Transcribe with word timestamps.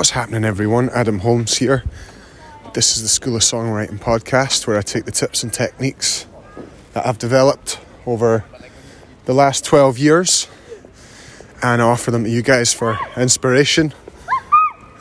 What's 0.00 0.08
happening, 0.08 0.44
everyone? 0.44 0.88
Adam 0.94 1.18
Holmes 1.18 1.58
here. 1.58 1.84
This 2.72 2.96
is 2.96 3.02
the 3.02 3.08
School 3.10 3.36
of 3.36 3.42
Songwriting 3.42 3.98
podcast 3.98 4.66
where 4.66 4.78
I 4.78 4.80
take 4.80 5.04
the 5.04 5.10
tips 5.10 5.42
and 5.42 5.52
techniques 5.52 6.24
that 6.94 7.06
I've 7.06 7.18
developed 7.18 7.78
over 8.06 8.42
the 9.26 9.34
last 9.34 9.62
12 9.66 9.98
years 9.98 10.48
and 11.62 11.82
I 11.82 11.84
offer 11.84 12.10
them 12.10 12.24
to 12.24 12.30
you 12.30 12.40
guys 12.40 12.72
for 12.72 12.98
inspiration 13.14 13.92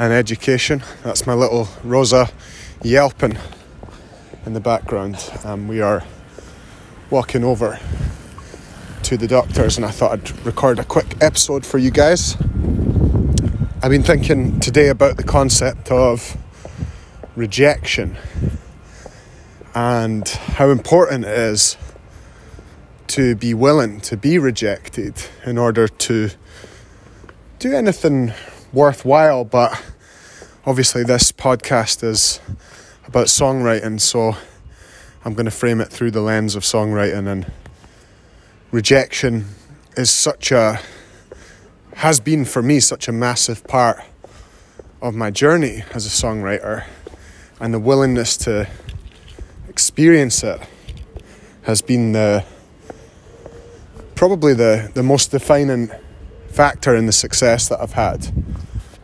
and 0.00 0.12
education. 0.12 0.82
That's 1.04 1.28
my 1.28 1.34
little 1.34 1.68
Rosa 1.84 2.30
yelping 2.82 3.38
in 4.46 4.52
the 4.52 4.60
background. 4.60 5.30
We 5.68 5.80
are 5.80 6.02
walking 7.08 7.44
over 7.44 7.78
to 9.04 9.16
the 9.16 9.28
doctors, 9.28 9.76
and 9.76 9.86
I 9.86 9.92
thought 9.92 10.10
I'd 10.10 10.44
record 10.44 10.80
a 10.80 10.84
quick 10.84 11.14
episode 11.20 11.64
for 11.64 11.78
you 11.78 11.92
guys. 11.92 12.36
I've 13.80 13.92
been 13.92 14.02
thinking 14.02 14.58
today 14.58 14.88
about 14.88 15.18
the 15.18 15.22
concept 15.22 15.92
of 15.92 16.36
rejection 17.36 18.16
and 19.72 20.26
how 20.28 20.70
important 20.70 21.24
it 21.24 21.38
is 21.38 21.76
to 23.06 23.36
be 23.36 23.54
willing 23.54 24.00
to 24.00 24.16
be 24.16 24.36
rejected 24.36 25.14
in 25.46 25.58
order 25.58 25.86
to 25.86 26.30
do 27.60 27.72
anything 27.72 28.32
worthwhile. 28.72 29.44
But 29.44 29.80
obviously, 30.66 31.04
this 31.04 31.30
podcast 31.30 32.02
is 32.02 32.40
about 33.06 33.26
songwriting, 33.26 34.00
so 34.00 34.36
I'm 35.24 35.34
going 35.34 35.44
to 35.44 35.52
frame 35.52 35.80
it 35.80 35.88
through 35.88 36.10
the 36.10 36.20
lens 36.20 36.56
of 36.56 36.64
songwriting. 36.64 37.28
And 37.28 37.52
rejection 38.72 39.44
is 39.96 40.10
such 40.10 40.50
a 40.50 40.80
has 41.98 42.20
been 42.20 42.44
for 42.44 42.62
me 42.62 42.78
such 42.78 43.08
a 43.08 43.12
massive 43.12 43.66
part 43.66 44.00
of 45.02 45.16
my 45.16 45.32
journey 45.32 45.82
as 45.94 46.06
a 46.06 46.08
songwriter 46.08 46.84
and 47.60 47.74
the 47.74 47.78
willingness 47.80 48.36
to 48.36 48.68
experience 49.68 50.44
it 50.44 50.60
has 51.62 51.82
been 51.82 52.12
the 52.12 52.44
probably 54.14 54.54
the, 54.54 54.88
the 54.94 55.02
most 55.02 55.32
defining 55.32 55.90
factor 56.50 56.94
in 56.94 57.06
the 57.06 57.12
success 57.12 57.68
that 57.68 57.80
I've 57.80 57.94
had. 57.94 58.28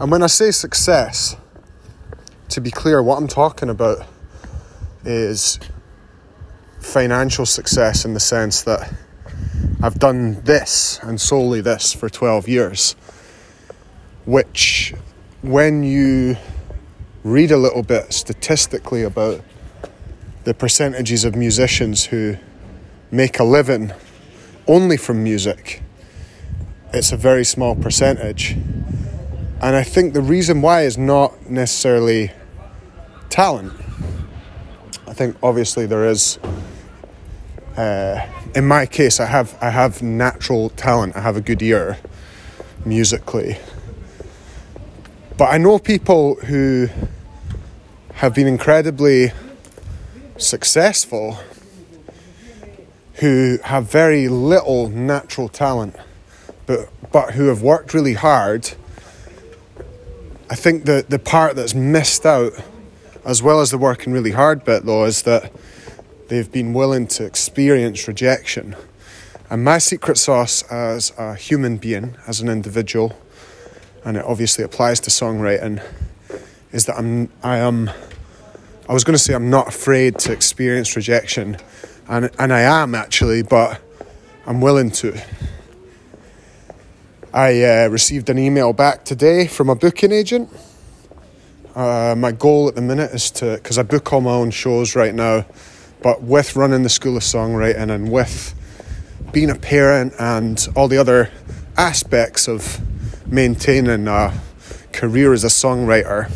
And 0.00 0.10
when 0.10 0.24
I 0.24 0.26
say 0.26 0.50
success, 0.50 1.36
to 2.48 2.60
be 2.60 2.72
clear, 2.72 3.00
what 3.00 3.18
I'm 3.18 3.28
talking 3.28 3.70
about 3.70 4.04
is 5.04 5.60
financial 6.80 7.46
success 7.46 8.04
in 8.04 8.14
the 8.14 8.20
sense 8.20 8.62
that 8.62 8.92
I've 9.82 9.98
done 9.98 10.42
this 10.42 11.00
and 11.02 11.18
solely 11.18 11.62
this 11.62 11.94
for 11.94 12.10
12 12.10 12.48
years, 12.48 12.92
which, 14.26 14.92
when 15.40 15.82
you 15.82 16.36
read 17.24 17.50
a 17.50 17.56
little 17.56 17.82
bit 17.82 18.12
statistically 18.12 19.02
about 19.02 19.40
the 20.44 20.52
percentages 20.52 21.24
of 21.24 21.34
musicians 21.34 22.04
who 22.04 22.36
make 23.10 23.38
a 23.38 23.44
living 23.44 23.92
only 24.66 24.98
from 24.98 25.24
music, 25.24 25.82
it's 26.92 27.10
a 27.10 27.16
very 27.16 27.44
small 27.44 27.74
percentage. 27.74 28.52
And 29.62 29.74
I 29.76 29.82
think 29.82 30.12
the 30.12 30.20
reason 30.20 30.60
why 30.60 30.82
is 30.82 30.98
not 30.98 31.48
necessarily 31.48 32.32
talent. 33.30 33.72
I 35.08 35.14
think 35.14 35.36
obviously 35.42 35.86
there 35.86 36.06
is 36.06 36.38
uh, 37.78 38.26
in 38.54 38.66
my 38.66 38.86
case, 38.86 39.20
I 39.20 39.26
have 39.26 39.56
I 39.60 39.70
have 39.70 40.02
natural 40.02 40.70
talent. 40.70 41.16
I 41.16 41.20
have 41.20 41.36
a 41.36 41.40
good 41.40 41.62
ear 41.62 41.98
musically, 42.84 43.58
but 45.36 45.46
I 45.46 45.58
know 45.58 45.78
people 45.78 46.36
who 46.36 46.88
have 48.14 48.34
been 48.34 48.46
incredibly 48.46 49.32
successful 50.36 51.38
who 53.14 53.58
have 53.64 53.90
very 53.90 54.28
little 54.28 54.88
natural 54.88 55.48
talent, 55.48 55.94
but 56.66 56.88
but 57.12 57.34
who 57.34 57.46
have 57.46 57.62
worked 57.62 57.94
really 57.94 58.14
hard. 58.14 58.72
I 60.48 60.54
think 60.54 60.86
the 60.86 61.04
the 61.08 61.18
part 61.18 61.54
that's 61.54 61.74
missed 61.74 62.26
out, 62.26 62.52
as 63.24 63.42
well 63.42 63.60
as 63.60 63.70
the 63.70 63.78
working 63.78 64.12
really 64.12 64.32
hard 64.32 64.64
bit, 64.64 64.84
though, 64.86 65.04
is 65.04 65.22
that 65.22 65.52
they've 66.30 66.52
been 66.52 66.72
willing 66.72 67.08
to 67.08 67.24
experience 67.26 68.06
rejection. 68.06 68.76
And 69.50 69.64
my 69.64 69.78
secret 69.78 70.16
sauce 70.16 70.62
as 70.70 71.12
a 71.18 71.34
human 71.34 71.76
being, 71.76 72.16
as 72.28 72.40
an 72.40 72.48
individual, 72.48 73.18
and 74.04 74.16
it 74.16 74.24
obviously 74.24 74.62
applies 74.62 75.00
to 75.00 75.10
songwriting, 75.10 75.84
is 76.70 76.86
that 76.86 76.96
I'm, 76.96 77.30
I 77.42 77.56
am, 77.58 77.90
I 78.88 78.92
was 78.92 79.02
going 79.02 79.14
to 79.14 79.18
say 79.18 79.34
I'm 79.34 79.50
not 79.50 79.66
afraid 79.66 80.20
to 80.20 80.32
experience 80.32 80.94
rejection, 80.94 81.56
and, 82.08 82.30
and 82.38 82.52
I 82.52 82.60
am 82.60 82.94
actually, 82.94 83.42
but 83.42 83.80
I'm 84.46 84.60
willing 84.60 84.92
to. 84.92 85.20
I 87.34 87.62
uh, 87.64 87.88
received 87.88 88.30
an 88.30 88.38
email 88.38 88.72
back 88.72 89.04
today 89.04 89.48
from 89.48 89.68
a 89.68 89.74
booking 89.74 90.12
agent. 90.12 90.48
Uh, 91.74 92.14
my 92.16 92.30
goal 92.30 92.68
at 92.68 92.76
the 92.76 92.82
minute 92.82 93.10
is 93.10 93.32
to, 93.32 93.56
because 93.56 93.78
I 93.78 93.82
book 93.82 94.12
all 94.12 94.20
my 94.20 94.30
own 94.30 94.52
shows 94.52 94.94
right 94.94 95.14
now, 95.14 95.44
but 96.02 96.22
with 96.22 96.56
running 96.56 96.82
the 96.82 96.88
School 96.88 97.16
of 97.16 97.22
Songwriting 97.22 97.90
and 97.90 98.10
with 98.10 98.54
being 99.32 99.50
a 99.50 99.54
parent 99.54 100.14
and 100.18 100.66
all 100.74 100.88
the 100.88 100.98
other 100.98 101.30
aspects 101.76 102.48
of 102.48 102.80
maintaining 103.26 104.08
a 104.08 104.32
career 104.92 105.32
as 105.32 105.44
a 105.44 105.48
songwriter, 105.48 106.30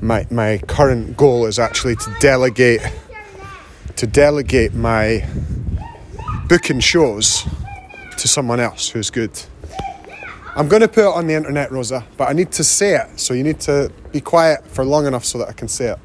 my, 0.00 0.26
my 0.30 0.58
current 0.66 1.16
goal 1.16 1.46
is 1.46 1.58
actually 1.58 1.96
to 1.96 2.16
delegate 2.20 2.80
to 3.96 4.06
delegate 4.06 4.74
my 4.74 5.24
booking 6.48 6.80
shows 6.80 7.46
to 8.18 8.26
someone 8.26 8.58
else 8.58 8.88
who's 8.88 9.10
good. 9.10 9.30
I'm 10.56 10.66
going 10.66 10.82
to 10.82 10.88
put 10.88 11.04
it 11.04 11.14
on 11.14 11.28
the 11.28 11.34
internet, 11.34 11.70
Rosa, 11.70 12.04
but 12.16 12.28
I 12.28 12.32
need 12.32 12.50
to 12.52 12.64
say 12.64 12.96
it, 12.96 13.20
so 13.20 13.32
you 13.32 13.44
need 13.44 13.60
to 13.60 13.92
be 14.10 14.20
quiet 14.20 14.66
for 14.66 14.84
long 14.84 15.06
enough 15.06 15.24
so 15.24 15.38
that 15.38 15.48
I 15.48 15.52
can 15.52 15.68
say 15.68 15.92
it. 15.92 15.98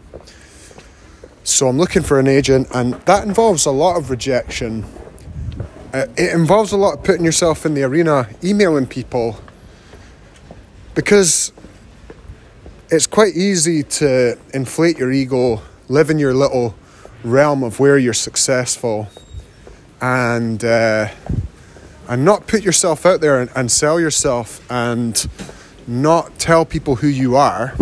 So 1.48 1.70
I'm 1.70 1.78
looking 1.78 2.04
for 2.04 2.20
an 2.20 2.28
agent, 2.28 2.68
and 2.76 2.96
that 3.06 3.26
involves 3.26 3.66
a 3.66 3.72
lot 3.72 3.96
of 3.96 4.10
rejection. 4.10 4.84
Uh, 5.94 6.06
it 6.18 6.34
involves 6.34 6.74
a 6.74 6.78
lot 6.78 6.96
of 6.98 7.04
putting 7.06 7.24
yourself 7.24 7.66
in 7.66 7.74
the 7.74 7.84
arena, 7.84 8.28
emailing 8.44 8.86
people, 8.86 9.40
because 10.94 11.54
it's 12.90 13.08
quite 13.08 13.34
easy 13.38 13.82
to 13.82 14.38
inflate 14.54 14.98
your 14.98 15.10
ego, 15.10 15.62
live 15.88 16.10
in 16.10 16.20
your 16.20 16.34
little 16.34 16.76
realm 17.24 17.64
of 17.64 17.80
where 17.80 17.98
you're 17.98 18.14
successful, 18.14 19.08
and 20.02 20.66
uh, 20.66 21.08
and 22.10 22.26
not 22.26 22.48
put 22.48 22.62
yourself 22.62 23.06
out 23.06 23.22
there 23.22 23.40
and, 23.40 23.50
and 23.56 23.72
sell 23.72 24.02
yourself, 24.02 24.70
and 24.70 25.30
not 25.88 26.38
tell 26.40 26.66
people 26.66 26.98
who 26.98 27.08
you 27.08 27.38
are, 27.38 27.74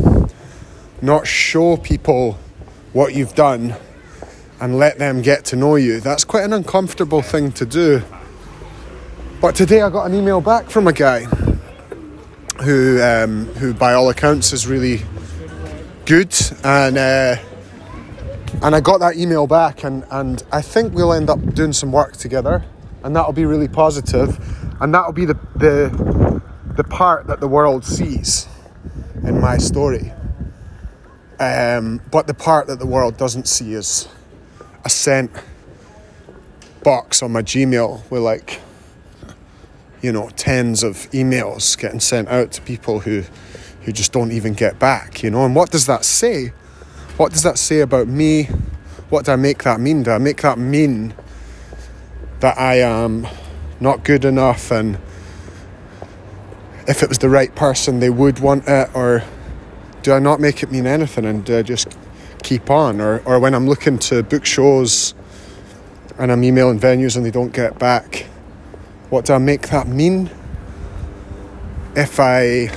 not 1.02 1.26
show 1.26 1.78
people 1.78 2.38
what 2.96 3.14
you've 3.14 3.36
done 3.36 3.76
and 4.62 4.78
let 4.78 4.98
them 4.98 5.22
get 5.22 5.44
to 5.44 5.58
know 5.58 5.76
you. 5.76 6.00
That's 6.00 6.24
quite 6.24 6.46
an 6.46 6.54
uncomfortable 6.54 7.22
thing 7.22 7.52
to 7.52 7.66
do. 7.66 8.02
But 9.42 9.54
today 9.54 9.82
I 9.82 9.90
got 9.90 10.06
an 10.06 10.16
email 10.16 10.40
back 10.40 10.70
from 10.70 10.88
a 10.88 10.94
guy 10.94 11.26
who, 12.64 13.02
um, 13.02 13.48
who 13.56 13.74
by 13.74 13.94
all 13.94 14.10
accounts, 14.10 14.54
is 14.54 14.66
really 14.66 15.02
good, 16.06 16.34
and 16.64 16.98
uh, 16.98 17.36
and 18.64 18.74
I 18.74 18.80
got 18.80 19.02
that 19.02 19.18
email 19.18 19.46
back, 19.46 19.84
and 19.84 20.06
and 20.10 20.42
I 20.54 20.62
think 20.62 20.94
we'll 20.94 21.12
end 21.12 21.30
up 21.30 21.54
doing 21.54 21.74
some 21.74 21.92
work 21.92 22.16
together, 22.16 22.64
and 23.04 23.14
that'll 23.14 23.34
be 23.34 23.46
really 23.46 23.68
positive, 23.68 24.40
and 24.80 24.96
that'll 24.96 25.12
be 25.12 25.26
the 25.26 25.38
the 25.58 26.42
the 26.78 26.86
part 26.86 27.28
that 27.28 27.42
the 27.42 27.48
world 27.50 27.84
sees 27.84 28.48
in 29.22 29.42
my 29.42 29.58
story. 29.58 30.14
Um, 31.40 32.02
but 32.11 32.28
the 32.28 32.34
part 32.34 32.67
that 32.67 32.79
the 32.79 32.85
world 32.85 33.17
doesn't 33.17 33.47
see 33.47 33.73
is 33.73 34.08
a 34.84 34.90
sent 34.90 35.32
box 36.84 37.22
on 37.22 37.32
my 37.32 37.41
Gmail 37.41 38.09
with 38.09 38.22
like, 38.22 38.61
you 40.02 40.11
know, 40.11 40.29
tens 40.35 40.84
of 40.84 41.09
emails 41.11 41.78
getting 41.78 41.99
sent 41.99 42.29
out 42.29 42.52
to 42.53 42.61
people 42.61 42.99
who, 42.99 43.23
who 43.82 43.91
just 43.91 44.14
don't 44.14 44.32
even 44.32 44.53
get 44.53 44.79
back, 44.79 45.23
you 45.23 45.29
know. 45.29 45.46
And 45.46 45.55
what 45.55 45.72
does 45.72 45.87
that 45.87 46.05
say? 46.05 46.53
What 47.17 47.32
does 47.32 47.43
that 47.43 47.58
say 47.58 47.79
about 47.81 48.08
me? 48.08 48.43
What 49.09 49.26
do 49.26 49.31
I 49.31 49.35
make 49.35 49.64
that 49.64 49.79
mean? 49.79 50.03
Do 50.03 50.11
I 50.11 50.17
make 50.17 50.41
that 50.41 50.58
mean 50.58 51.14
that 52.40 52.58
I 52.58 52.76
am 52.76 53.28
not 53.79 54.03
good 54.03 54.23
enough 54.23 54.72
and 54.72 54.97
if 56.88 57.02
it 57.02 57.09
was 57.09 57.17
the 57.17 57.29
right 57.29 57.53
person 57.55 57.99
they 57.99 58.09
would 58.09 58.40
want 58.40 58.67
it 58.67 58.90
or 58.93 59.23
do 60.05 60.13
I 60.13 60.19
not 60.19 60.40
make 60.40 60.61
it 60.61 60.72
mean 60.72 60.85
anything 60.85 61.25
and 61.25 61.43
do 61.43 61.57
I 61.57 61.63
just 61.63 61.97
keep 62.43 62.69
on? 62.69 63.02
Or, 63.02 63.23
or 63.25 63.40
when 63.40 63.55
I'm 63.55 63.67
looking 63.67 63.97
to 63.97 64.22
book 64.22 64.46
shows 64.46 65.16
and 66.19 66.31
I'm 66.31 66.43
emailing 66.43 66.79
venues 66.79 67.17
and 67.17 67.25
they 67.25 67.31
don't 67.31 67.52
get 67.52 67.79
back, 67.79 68.28
what 69.09 69.25
do 69.25 69.34
I 69.34 69.40
make 69.40 69.69
that 69.69 69.87
mean? 69.87 70.29
If 71.96 72.19
I 72.19 72.69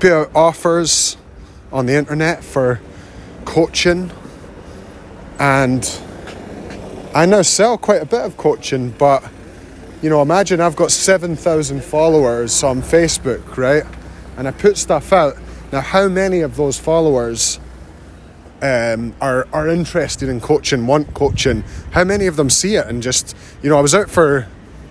put 0.00 0.12
out 0.12 0.30
offers 0.34 1.16
on 1.72 1.86
the 1.86 1.94
internet 1.94 2.44
for 2.44 2.78
coaching, 3.46 4.10
and 5.38 5.98
I 7.14 7.24
now 7.24 7.40
sell 7.40 7.78
quite 7.78 8.02
a 8.02 8.06
bit 8.06 8.20
of 8.20 8.36
coaching, 8.36 8.90
but 8.90 9.24
you 10.02 10.10
know, 10.10 10.20
imagine 10.20 10.60
I've 10.60 10.76
got 10.76 10.90
7,000 10.90 11.82
followers 11.82 12.62
on 12.62 12.82
Facebook, 12.82 13.56
right? 13.56 13.84
And 14.36 14.46
I 14.46 14.50
put 14.50 14.76
stuff 14.76 15.10
out. 15.10 15.38
Now, 15.74 15.80
how 15.80 16.06
many 16.06 16.38
of 16.42 16.54
those 16.54 16.78
followers 16.78 17.58
um, 18.62 19.12
are, 19.20 19.48
are 19.52 19.66
interested 19.66 20.28
in 20.28 20.40
coaching, 20.40 20.86
want 20.86 21.14
coaching? 21.14 21.64
How 21.90 22.04
many 22.04 22.28
of 22.28 22.36
them 22.36 22.48
see 22.48 22.76
it 22.76 22.86
and 22.86 23.02
just, 23.02 23.36
you 23.60 23.70
know, 23.70 23.76
I 23.76 23.80
was 23.80 23.92
out 23.92 24.08
for 24.08 24.46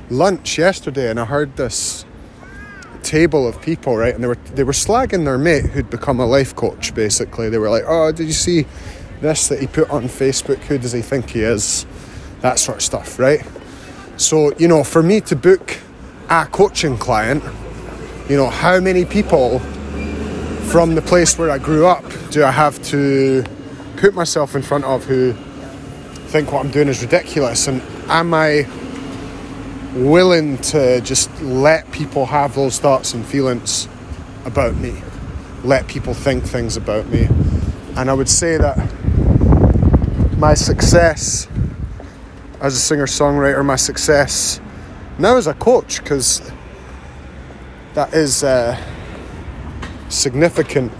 lunch 0.09 0.57
yesterday 0.57 1.09
and 1.09 1.21
I 1.21 1.23
heard 1.23 1.55
this 1.55 2.03
table 3.01 3.47
of 3.47 3.61
people, 3.61 3.95
right? 3.95 4.13
And 4.13 4.21
they 4.21 4.27
were 4.27 4.37
they 4.55 4.65
were 4.65 4.73
slagging 4.73 5.23
their 5.23 5.37
mate 5.37 5.67
who'd 5.67 5.89
become 5.89 6.19
a 6.19 6.25
life 6.25 6.53
coach. 6.53 6.93
Basically, 6.93 7.47
they 7.47 7.59
were 7.59 7.69
like, 7.69 7.85
"Oh, 7.87 8.11
did 8.11 8.27
you 8.27 8.33
see 8.33 8.65
this 9.21 9.47
that 9.47 9.61
he 9.61 9.67
put 9.67 9.89
on 9.89 10.09
Facebook? 10.09 10.57
Who 10.65 10.77
does 10.77 10.91
he 10.91 11.01
think 11.01 11.29
he 11.29 11.43
is?" 11.43 11.85
That 12.41 12.59
sort 12.59 12.79
of 12.79 12.83
stuff, 12.83 13.19
right? 13.19 13.41
So 14.17 14.51
you 14.57 14.67
know, 14.67 14.83
for 14.83 15.01
me 15.01 15.21
to 15.21 15.35
book 15.37 15.77
a 16.29 16.45
coaching 16.45 16.97
client, 16.97 17.41
you 18.27 18.35
know, 18.35 18.49
how 18.49 18.81
many 18.81 19.05
people 19.05 19.61
from 20.71 20.95
the 20.95 21.01
place 21.01 21.37
where 21.37 21.49
I 21.49 21.57
grew 21.57 21.85
up 21.85 22.03
do 22.31 22.43
I 22.43 22.51
have 22.51 22.81
to 22.85 23.43
put 23.97 24.13
myself 24.13 24.55
in 24.55 24.61
front 24.61 24.85
of 24.85 25.05
who 25.05 25.33
think 26.27 26.51
what 26.51 26.65
I'm 26.65 26.71
doing 26.71 26.87
is 26.87 27.01
ridiculous? 27.01 27.67
And 27.67 27.81
am 28.09 28.33
I 28.33 28.67
willing 29.93 30.57
to 30.57 30.99
just 31.01 31.29
let 31.41 31.91
people 31.91 32.25
have 32.25 32.55
those 32.55 32.79
thoughts 32.79 33.13
and 33.13 33.25
feelings 33.25 33.87
about 34.45 34.75
me, 34.75 35.01
let 35.63 35.87
people 35.87 36.13
think 36.13 36.43
things 36.43 36.75
about 36.75 37.07
me. 37.07 37.27
And 37.95 38.09
I 38.09 38.13
would 38.13 38.29
say 38.29 38.57
that 38.57 38.77
my 40.37 40.55
success 40.55 41.47
as 42.59 42.75
a 42.75 42.79
singer 42.79 43.05
songwriter, 43.05 43.63
my 43.63 43.75
success 43.75 44.59
now 45.19 45.37
as 45.37 45.47
a 45.47 45.53
coach, 45.53 45.99
because 45.99 46.51
that 47.93 48.13
is 48.13 48.41
a 48.41 48.75
significant 50.13 50.91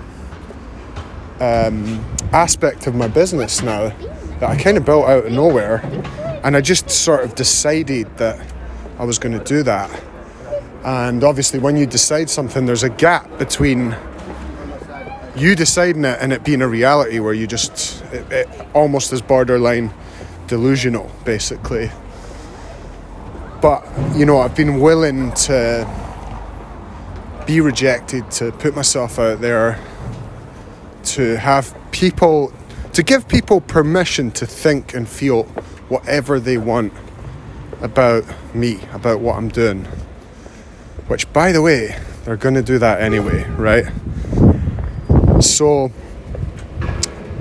um, 1.40 2.04
aspect 2.32 2.88
of 2.88 2.96
my 2.96 3.08
business 3.08 3.62
now 3.62 3.90
that 4.40 4.50
I 4.50 4.56
kind 4.56 4.78
of 4.78 4.86
built 4.86 5.06
out 5.06 5.26
of 5.26 5.32
nowhere. 5.32 5.82
And 6.44 6.58
I 6.58 6.62
just 6.62 6.90
sort 6.90 7.24
of 7.24 7.36
decided 7.36 8.18
that 8.18 8.40
I 9.00 9.06
was 9.06 9.18
going 9.20 9.38
to 9.38 9.44
do 9.44 9.64
that. 9.64 9.90
And 10.84 11.24
obviously, 11.24 11.60
when 11.60 11.78
you 11.78 11.86
decide 11.86 12.30
something, 12.30 12.66
there's 12.66 12.84
a 12.84 12.90
gap 12.90 13.38
between 13.38 13.96
you 15.36 15.56
deciding 15.56 16.06
it 16.06 16.18
and 16.20 16.34
it 16.34 16.44
being 16.44 16.62
a 16.62 16.68
reality 16.68 17.20
where 17.20 17.34
you 17.34 17.48
just, 17.48 18.04
it, 18.14 18.30
it 18.32 18.50
almost 18.74 19.14
is 19.14 19.22
borderline 19.22 19.94
delusional, 20.48 21.10
basically. 21.24 21.90
But, 23.62 23.88
you 24.16 24.26
know, 24.26 24.40
I've 24.40 24.56
been 24.56 24.82
willing 24.82 25.32
to 25.32 25.88
be 27.46 27.62
rejected, 27.62 28.30
to 28.32 28.52
put 28.52 28.76
myself 28.76 29.20
out 29.20 29.42
there, 29.42 29.80
to 31.04 31.38
have 31.38 31.76
people, 31.92 32.54
to 32.94 33.04
give 33.04 33.28
people 33.28 33.62
permission 33.62 34.32
to 34.32 34.46
think 34.46 34.94
and 34.94 35.08
feel 35.08 35.44
whatever 35.90 36.40
they 36.40 36.58
want 36.58 36.94
about 37.82 38.24
me, 38.56 38.80
about 38.94 39.20
what 39.20 39.38
I'm 39.38 39.50
doing. 39.50 39.86
Which, 41.08 41.32
by 41.34 41.52
the 41.52 41.62
way, 41.62 42.00
they're 42.24 42.38
going 42.38 42.56
to 42.56 42.64
do 42.64 42.80
that 42.80 43.02
anyway, 43.02 43.44
right? 43.52 43.86
So, 45.42 45.92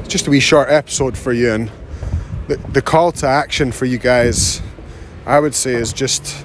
just 0.09 0.27
a 0.27 0.31
wee 0.31 0.41
short 0.41 0.69
episode 0.69 1.17
for 1.17 1.33
you, 1.33 1.53
and 1.53 1.71
the, 2.49 2.57
the 2.57 2.83
call 2.83 3.13
to 3.13 3.27
action 3.27 3.71
for 3.71 3.85
you 3.85 3.99
guys, 3.99 4.61
I 5.25 5.39
would 5.39 5.55
say, 5.55 5.75
is 5.75 5.93
just 5.93 6.45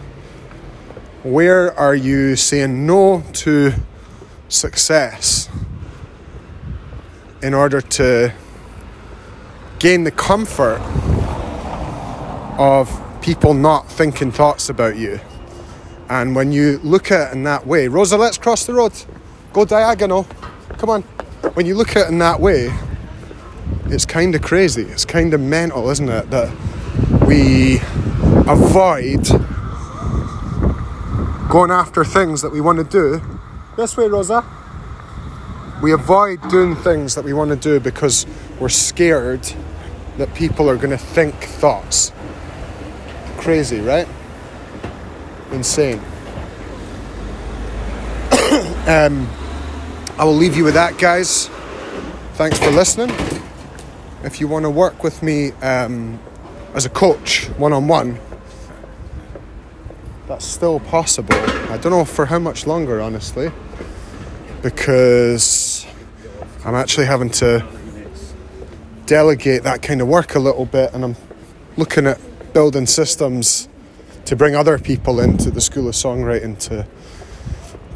where 1.31 1.77
are 1.77 1.95
you 1.95 2.35
saying 2.35 2.85
no 2.85 3.23
to 3.33 3.73
success 4.49 5.49
in 7.41 7.53
order 7.53 7.81
to 7.81 8.33
gain 9.79 10.03
the 10.03 10.11
comfort 10.11 10.79
of 12.57 12.89
people 13.21 13.53
not 13.53 13.91
thinking 13.91 14.31
thoughts 14.31 14.69
about 14.69 14.95
you. 14.95 15.19
And 16.09 16.35
when 16.35 16.51
you 16.51 16.79
look 16.79 17.11
at 17.11 17.29
it 17.29 17.33
in 17.35 17.43
that 17.43 17.67
way, 17.67 17.87
Rosa, 17.87 18.17
let's 18.17 18.37
cross 18.37 18.65
the 18.65 18.73
road. 18.73 18.93
Go 19.53 19.65
diagonal. 19.65 20.25
Come 20.77 20.89
on. 20.89 21.01
When 21.53 21.65
you 21.65 21.75
look 21.75 21.95
at 21.95 22.07
it 22.07 22.09
in 22.09 22.19
that 22.19 22.39
way, 22.39 22.71
it's 23.85 24.05
kind 24.05 24.33
of 24.33 24.41
crazy. 24.41 24.83
It's 24.83 25.05
kind 25.05 25.33
of 25.33 25.41
mental, 25.41 25.89
isn't 25.89 26.09
it? 26.09 26.29
That 26.29 26.55
we 27.27 27.79
avoid 28.49 29.27
going 31.49 31.71
after 31.71 32.03
things 32.03 32.41
that 32.41 32.51
we 32.51 32.59
want 32.59 32.77
to 32.77 32.83
do. 32.83 33.21
This 33.77 33.95
way, 33.95 34.07
Rosa. 34.07 34.43
We 35.81 35.93
avoid 35.93 36.41
doing 36.49 36.75
things 36.75 37.15
that 37.15 37.23
we 37.23 37.33
want 37.33 37.51
to 37.51 37.55
do 37.55 37.79
because 37.79 38.25
we're 38.59 38.69
scared 38.69 39.47
that 40.17 40.33
people 40.33 40.69
are 40.69 40.75
going 40.75 40.89
to 40.89 40.97
think 40.97 41.35
thoughts. 41.35 42.11
Crazy, 43.37 43.79
right? 43.79 44.07
Insane. 45.51 45.99
um, 48.87 49.29
I 50.17 50.23
will 50.23 50.33
leave 50.33 50.57
you 50.57 50.63
with 50.63 50.73
that, 50.73 50.97
guys. 50.97 51.47
Thanks 52.33 52.59
for 52.59 52.71
listening. 52.71 53.15
If 54.23 54.41
you 54.41 54.47
want 54.47 54.63
to 54.63 54.69
work 54.69 55.03
with 55.03 55.23
me 55.23 55.51
um, 55.61 56.19
as 56.73 56.85
a 56.85 56.89
coach, 56.89 57.45
one 57.57 57.71
on 57.71 57.87
one, 57.87 58.19
that's 60.27 60.45
still 60.45 60.79
possible. 60.81 61.33
I 61.33 61.77
don't 61.77 61.91
know 61.91 62.05
for 62.05 62.25
how 62.25 62.39
much 62.39 62.67
longer, 62.67 63.01
honestly, 63.01 63.51
because 64.61 65.85
I'm 66.65 66.75
actually 66.75 67.05
having 67.05 67.29
to 67.31 67.65
delegate 69.05 69.63
that 69.63 69.81
kind 69.81 70.01
of 70.01 70.07
work 70.07 70.35
a 70.35 70.39
little 70.39 70.65
bit, 70.65 70.93
and 70.93 71.03
I'm 71.03 71.15
looking 71.77 72.05
at 72.07 72.19
building 72.53 72.85
systems 72.85 73.69
to 74.25 74.35
bring 74.35 74.55
other 74.55 74.77
people 74.77 75.21
into 75.21 75.49
the 75.49 75.61
School 75.61 75.87
of 75.87 75.95
Songwriting 75.95 76.59
to 76.67 76.85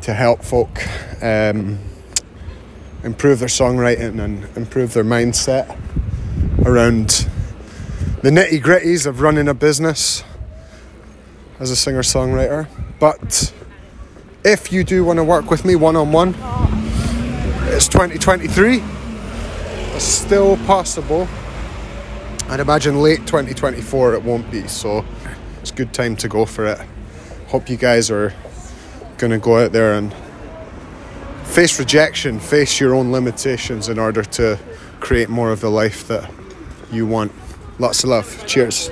to 0.02 0.14
help 0.16 0.42
folk 0.44 0.80
um, 1.22 1.78
improve 3.04 3.38
their 3.40 3.48
songwriting 3.48 4.20
and 4.20 4.58
improve 4.58 4.94
their 4.94 5.04
mindset 5.04 5.78
around 6.66 7.28
the 8.24 8.32
nitty 8.32 8.60
gritties 8.62 9.06
of 9.06 9.22
running 9.22 9.48
a 9.48 9.54
business 9.54 10.24
as 11.62 11.70
a 11.70 11.76
singer 11.76 12.02
songwriter. 12.02 12.68
But 13.00 13.54
if 14.44 14.74
you 14.74 14.84
do 14.84 15.06
want 15.06 15.18
to 15.18 15.24
work 15.24 15.50
with 15.52 15.64
me 15.64 15.76
one 15.76 15.96
on 15.96 16.12
one, 16.12 16.30
it's 17.70 17.88
2023. 17.88 18.82
It's 19.94 20.04
still 20.04 20.58
possible. 20.66 21.28
I'd 22.50 22.60
imagine 22.60 23.02
late 23.02 23.20
2024 23.28 24.16
it 24.16 24.24
won't 24.24 24.50
be, 24.50 24.68
so 24.68 25.06
it's 25.62 25.72
a 25.72 25.76
good 25.76 25.94
time 25.94 26.16
to 26.18 26.28
go 26.28 26.46
for 26.46 26.66
it. 26.66 26.80
Hope 27.48 27.70
you 27.70 27.78
guys 27.78 28.10
are 28.10 28.34
going 29.18 29.32
to 29.32 29.38
go 29.38 29.64
out 29.64 29.72
there 29.72 29.94
and 29.94 30.12
face 31.44 31.78
rejection, 31.78 32.40
face 32.40 32.80
your 32.80 32.96
own 32.96 33.12
limitations 33.12 33.88
in 33.88 34.00
order 34.00 34.24
to 34.24 34.58
create 35.00 35.30
more 35.30 35.52
of 35.52 35.62
the 35.62 35.70
life 35.70 36.08
that 36.08 36.30
you 36.92 37.06
want. 37.06 37.32
Lots 37.78 38.04
of 38.04 38.10
love. 38.10 38.48
Cheers. 38.48 38.90